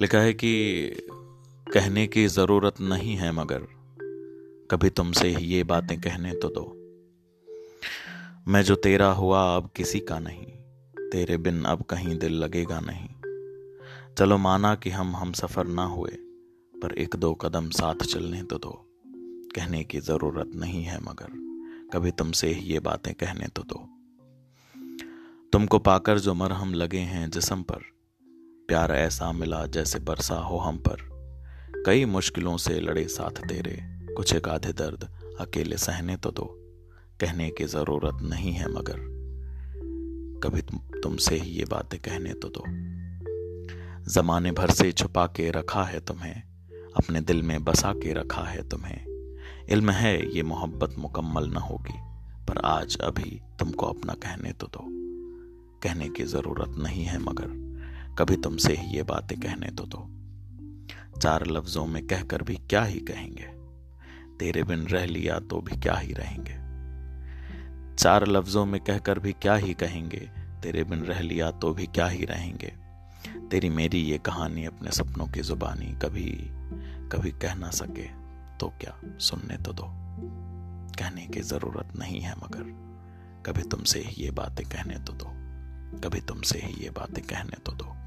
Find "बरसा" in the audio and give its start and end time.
29.98-30.34